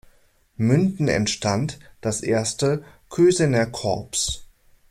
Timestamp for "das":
2.01-2.21